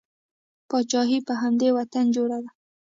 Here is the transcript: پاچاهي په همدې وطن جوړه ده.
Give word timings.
پاچاهي 0.69 1.19
په 1.27 1.33
همدې 1.41 1.69
وطن 1.77 2.05
جوړه 2.15 2.37
ده. 2.43 2.51